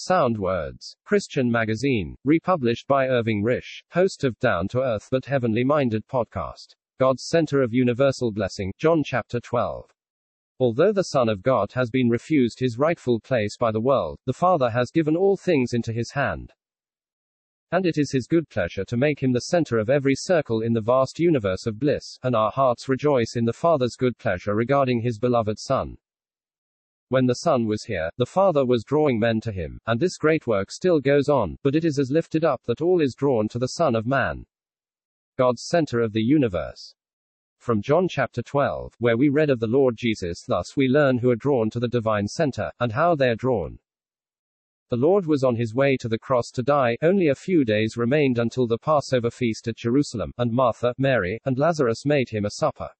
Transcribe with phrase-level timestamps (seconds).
[0.00, 5.64] Sound Words, Christian Magazine, republished by Irving Risch, host of Down to Earth but Heavenly
[5.64, 6.76] Minded podcast.
[7.00, 9.90] God's Center of Universal Blessing, John chapter 12.
[10.60, 14.32] Although the Son of God has been refused his rightful place by the world, the
[14.32, 16.52] Father has given all things into his hand.
[17.72, 20.74] And it is his good pleasure to make him the center of every circle in
[20.74, 25.00] the vast universe of bliss, and our hearts rejoice in the Father's good pleasure regarding
[25.00, 25.96] his beloved Son.
[27.10, 30.46] When the Son was here, the Father was drawing men to him, and this great
[30.46, 33.58] work still goes on, but it is as lifted up that all is drawn to
[33.58, 34.44] the Son of Man.
[35.38, 36.94] God's center of the universe.
[37.56, 41.30] From John chapter 12, where we read of the Lord Jesus, thus we learn who
[41.30, 43.78] are drawn to the divine center, and how they are drawn.
[44.90, 47.96] The Lord was on his way to the cross to die, only a few days
[47.96, 52.50] remained until the Passover feast at Jerusalem, and Martha, Mary, and Lazarus made him a
[52.50, 52.90] supper.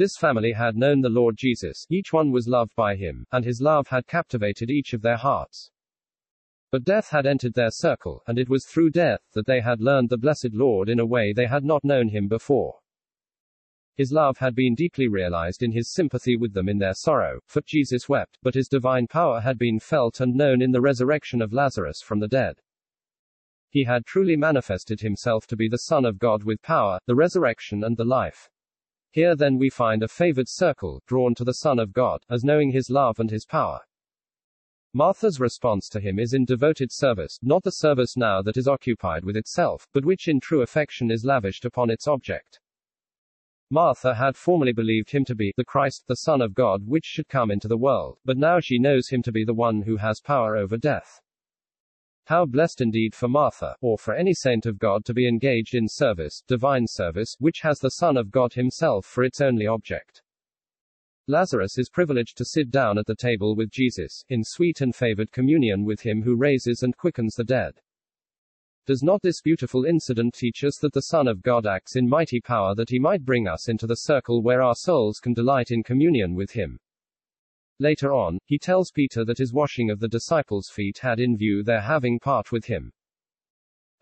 [0.00, 3.60] This family had known the Lord Jesus, each one was loved by him, and his
[3.60, 5.70] love had captivated each of their hearts.
[6.70, 10.08] But death had entered their circle, and it was through death that they had learned
[10.08, 12.78] the blessed Lord in a way they had not known him before.
[13.94, 17.60] His love had been deeply realized in his sympathy with them in their sorrow, for
[17.66, 21.52] Jesus wept, but his divine power had been felt and known in the resurrection of
[21.52, 22.54] Lazarus from the dead.
[23.68, 27.84] He had truly manifested himself to be the Son of God with power, the resurrection
[27.84, 28.48] and the life.
[29.12, 32.70] Here then we find a favored circle, drawn to the Son of God, as knowing
[32.70, 33.80] his love and his power.
[34.92, 39.24] Martha's response to him is in devoted service, not the service now that is occupied
[39.24, 42.60] with itself, but which in true affection is lavished upon its object.
[43.68, 47.28] Martha had formerly believed him to be the Christ, the Son of God, which should
[47.28, 50.20] come into the world, but now she knows him to be the one who has
[50.20, 51.20] power over death.
[52.24, 55.88] How blessed indeed for Martha, or for any saint of God to be engaged in
[55.88, 60.22] service, divine service, which has the Son of God himself for its only object.
[61.26, 65.30] Lazarus is privileged to sit down at the table with Jesus, in sweet and favored
[65.32, 67.80] communion with him who raises and quickens the dead.
[68.86, 72.40] Does not this beautiful incident teach us that the Son of God acts in mighty
[72.40, 75.82] power that he might bring us into the circle where our souls can delight in
[75.82, 76.80] communion with him?
[77.80, 81.62] Later on, he tells Peter that his washing of the disciples' feet had in view
[81.62, 82.92] their having part with him.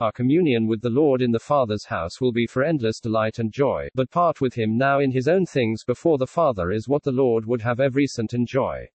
[0.00, 3.52] Our communion with the Lord in the Father's house will be for endless delight and
[3.52, 7.04] joy, but part with him now in his own things before the Father is what
[7.04, 8.88] the Lord would have every saint enjoy.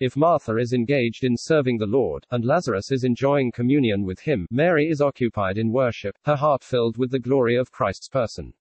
[0.00, 4.46] If Martha is engaged in serving the Lord, and Lazarus is enjoying communion with him,
[4.50, 8.52] Mary is occupied in worship, her heart filled with the glory of Christ's person.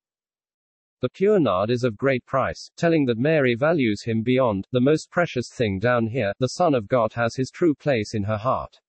[1.02, 5.10] The pure nard is of great price, telling that Mary values him beyond the most
[5.10, 6.32] precious thing down here.
[6.38, 8.80] The Son of God has his true place in her heart.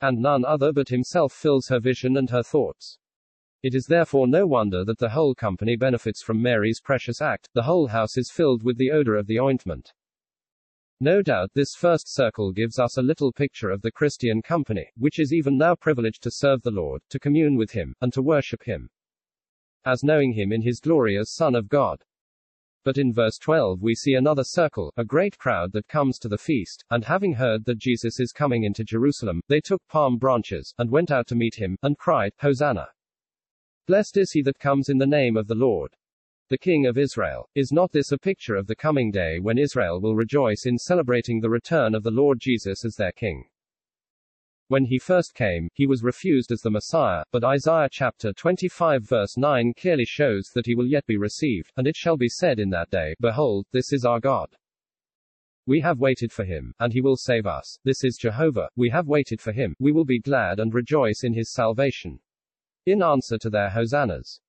[0.00, 2.98] And none other but himself fills her vision and her thoughts.
[3.62, 7.62] It is therefore no wonder that the whole company benefits from Mary's precious act, the
[7.62, 9.92] whole house is filled with the odor of the ointment.
[10.98, 15.20] No doubt this first circle gives us a little picture of the Christian company, which
[15.20, 18.64] is even now privileged to serve the Lord, to commune with Him, and to worship
[18.64, 18.90] Him
[19.84, 22.04] as knowing him in his glory as Son of God.
[22.82, 26.38] But in verse 12 we see another circle, a great crowd that comes to the
[26.38, 30.90] feast, and having heard that Jesus is coming into Jerusalem, they took palm branches, and
[30.90, 32.88] went out to meet him, and cried, Hosanna!
[33.86, 35.94] Blessed is he that comes in the name of the Lord.
[36.48, 37.48] The King of Israel.
[37.54, 41.40] Is not this a picture of the coming day when Israel will rejoice in celebrating
[41.40, 43.44] the return of the Lord Jesus as their King?
[44.70, 49.36] When he first came, he was refused as the Messiah, but Isaiah chapter 25 verse
[49.36, 52.70] 9 clearly shows that he will yet be received, and it shall be said in
[52.70, 54.48] that day, Behold, this is our God.
[55.66, 57.80] We have waited for him, and he will save us.
[57.82, 61.34] This is Jehovah, we have waited for him, we will be glad and rejoice in
[61.34, 62.20] his salvation.
[62.86, 64.40] In answer to their hosannas.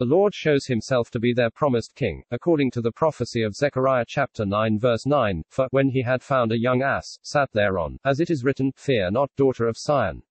[0.00, 4.06] The Lord shows himself to be their promised king, according to the prophecy of Zechariah
[4.08, 8.18] chapter 9 verse 9, for, when he had found a young ass, sat thereon, as
[8.18, 10.22] it is written, Fear not, daughter of Sion.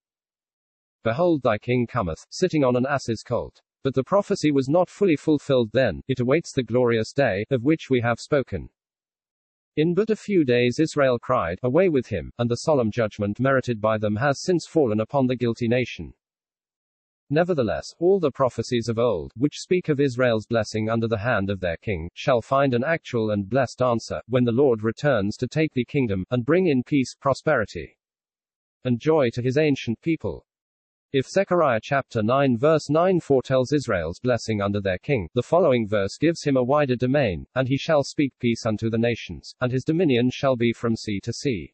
[1.03, 3.61] Behold thy king cometh, sitting on an ass's colt.
[3.83, 7.91] But the prophecy was not fully fulfilled then, it awaits the glorious day, of which
[7.91, 8.69] we have spoken.
[9.75, 13.79] In but a few days Israel cried, Away with him, and the solemn judgment merited
[13.79, 16.15] by them has since fallen upon the guilty nation.
[17.31, 21.59] Nevertheless, all the prophecies of old, which speak of Israel's blessing under the hand of
[21.59, 25.73] their king, shall find an actual and blessed answer, when the Lord returns to take
[25.73, 27.97] the kingdom, and bring in peace, prosperity,
[28.83, 30.45] and joy to his ancient people.
[31.11, 36.17] If Zechariah chapter 9 verse 9 foretells Israel's blessing under their king, the following verse
[36.17, 39.83] gives him a wider domain, and he shall speak peace unto the nations, and his
[39.83, 41.73] dominion shall be from sea to sea,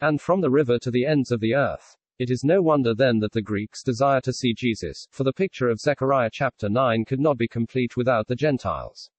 [0.00, 1.96] and from the river to the ends of the earth.
[2.16, 5.68] It is no wonder then that the Greeks desire to see Jesus, for the picture
[5.68, 9.10] of Zechariah chapter 9 could not be complete without the Gentiles.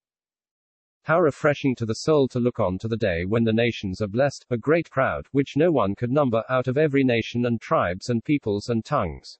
[1.04, 4.08] How refreshing to the soul to look on to the day when the nations are
[4.08, 8.10] blessed, a great crowd, which no one could number, out of every nation and tribes
[8.10, 9.40] and peoples and tongues.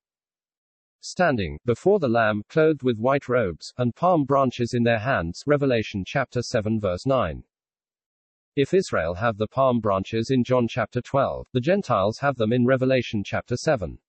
[1.00, 5.44] Standing before the Lamb, clothed with white robes, and palm branches in their hands.
[5.48, 7.42] Revelation chapter 7 verse 9.
[8.56, 12.66] If Israel have the palm branches in John chapter 12, the Gentiles have them in
[12.66, 14.00] Revelation chapter 7.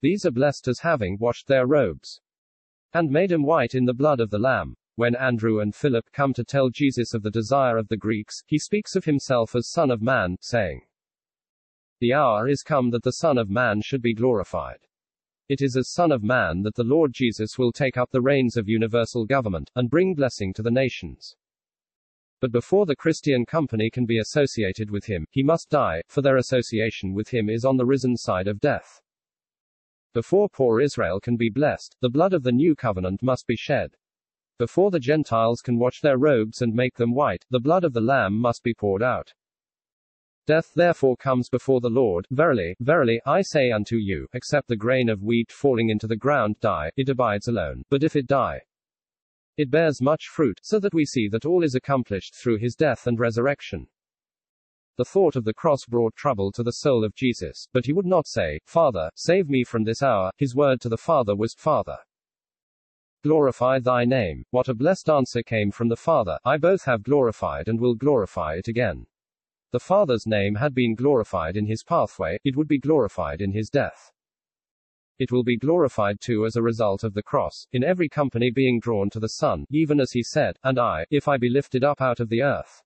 [0.00, 2.20] These are blessed as having washed their robes
[2.92, 4.76] and made them white in the blood of the Lamb.
[4.94, 8.60] When Andrew and Philip come to tell Jesus of the desire of the Greeks, he
[8.60, 10.82] speaks of himself as Son of Man, saying,
[11.98, 14.86] The hour is come that the Son of Man should be glorified.
[15.48, 18.56] It is as Son of Man that the Lord Jesus will take up the reins
[18.56, 21.34] of universal government, and bring blessing to the nations.
[22.40, 26.38] But before the Christian company can be associated with him, he must die, for their
[26.38, 29.02] association with him is on the risen side of death.
[30.14, 33.94] Before poor Israel can be blessed, the blood of the new covenant must be shed.
[34.58, 38.00] Before the Gentiles can wash their robes and make them white, the blood of the
[38.00, 39.32] Lamb must be poured out.
[40.46, 42.26] Death therefore comes before the Lord.
[42.30, 46.58] Verily, verily, I say unto you, except the grain of wheat falling into the ground
[46.60, 47.84] die, it abides alone.
[47.88, 48.60] But if it die,
[49.60, 53.06] it bears much fruit, so that we see that all is accomplished through his death
[53.06, 53.86] and resurrection.
[54.96, 58.06] The thought of the cross brought trouble to the soul of Jesus, but he would
[58.06, 60.30] not say, Father, save me from this hour.
[60.36, 61.98] His word to the Father was, Father,
[63.22, 64.44] glorify thy name.
[64.50, 68.54] What a blessed answer came from the Father, I both have glorified and will glorify
[68.54, 69.06] it again.
[69.72, 73.70] The Father's name had been glorified in his pathway, it would be glorified in his
[73.70, 74.10] death.
[75.20, 78.80] It will be glorified too as a result of the cross, in every company being
[78.80, 82.00] drawn to the Son, even as he said, And I, if I be lifted up
[82.00, 82.82] out of the earth,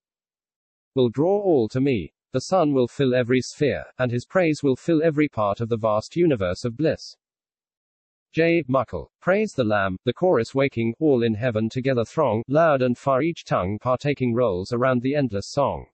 [0.97, 2.13] will draw all to me.
[2.33, 5.77] The Son will fill every sphere, and his praise will fill every part of the
[5.77, 7.17] vast universe of bliss.
[8.33, 8.65] J.
[8.67, 9.13] Muckle.
[9.21, 13.45] Praise the Lamb, the chorus waking, all in heaven together throng, loud and far each
[13.45, 15.87] tongue partaking rolls around the endless song.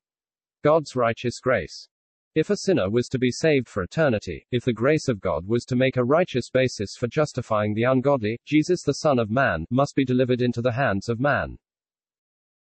[0.62, 1.86] God's righteous grace.
[2.36, 5.64] If a sinner was to be saved for eternity, if the grace of God was
[5.64, 9.96] to make a righteous basis for justifying the ungodly, Jesus the Son of Man, must
[9.96, 11.58] be delivered into the hands of man.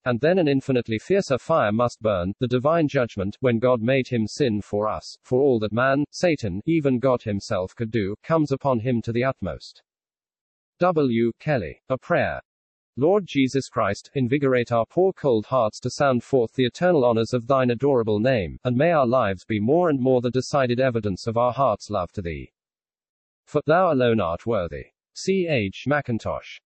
[0.06, 4.26] And then an infinitely fiercer fire must burn, the divine judgment, when God made him
[4.26, 8.80] sin for us, for all that man, Satan, even God himself could do, comes upon
[8.80, 9.82] him to the utmost.
[10.78, 11.32] W.
[11.38, 11.82] Kelly.
[11.90, 12.40] A prayer.
[13.00, 17.46] Lord Jesus Christ, invigorate our poor cold hearts to sound forth the eternal honors of
[17.46, 21.38] thine adorable name, and may our lives be more and more the decided evidence of
[21.38, 22.52] our heart's love to thee.
[23.46, 24.88] For thou alone art worthy.
[25.14, 25.46] C.
[25.48, 25.86] H.
[25.88, 26.60] Mackintosh.